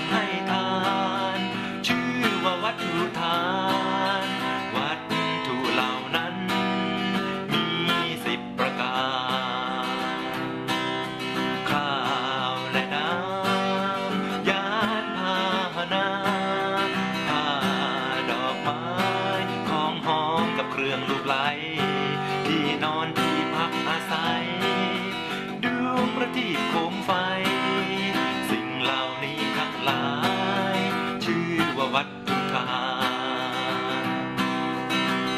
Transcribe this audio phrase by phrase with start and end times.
[0.00, 0.24] ดให้
[1.86, 3.40] ชื่อว่าวัดอุทา
[4.24, 4.26] น
[4.76, 4.98] วัด
[5.46, 6.34] ทุเหล่านั้น
[7.88, 9.00] มีสิบประกา
[9.84, 9.88] ร
[11.70, 11.96] ข้า
[12.52, 14.70] วและน้ำยา
[15.02, 15.38] นพา
[15.76, 16.08] หนะ
[17.28, 17.46] ผ้า
[18.30, 18.82] ดอกไม้
[19.68, 21.36] ของหอมกับเครื่องลูกไหล
[31.94, 32.08] วัด
[32.52, 32.66] กา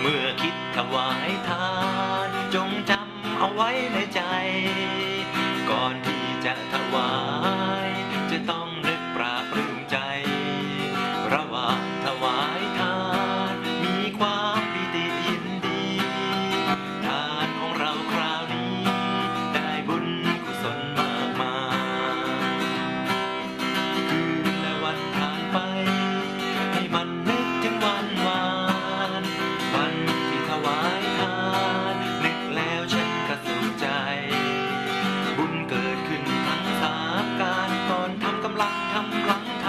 [0.00, 1.68] เมื่อคิดถวายทา
[2.28, 4.20] น จงจำเอาไว้ในใจ
[5.70, 7.12] ก่อนที่จะถวา
[7.86, 7.88] ย
[8.30, 8.99] จะต้องนึก
[38.60, 39.66] ลังทำพลังท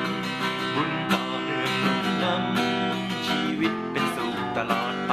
[0.00, 5.12] ำบุญต่อเนื่องนุ่นนำชีวิตเป็นสุขตลอดไป